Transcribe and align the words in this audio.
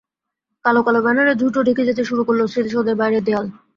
কালো 0.65 0.81
কালো 0.85 0.99
ব্যানারে 1.05 1.33
দ্রুত 1.39 1.55
ঢেকে 1.67 1.83
যেতে 1.89 2.03
শুরু 2.09 2.21
করল 2.27 2.41
স্মৃতিসৌধের 2.51 2.99
বাইরের 2.99 3.23
দেয়াল। 3.27 3.45